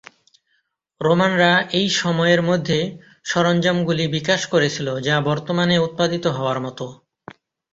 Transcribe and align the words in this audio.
রোমানরা 1.01 1.51
এই 1.73 1.87
সময়ের 1.95 2.41
মধ্যে 2.41 2.79
সরঞ্জামগুলি 3.25 4.05
বিকাশ 4.07 4.41
করেছিল 4.53 4.87
যা 4.99 5.15
বর্তমানে 5.21 5.75
উৎপাদিত 5.79 6.25
হওয়ার 6.27 6.59
মতো। 6.59 6.85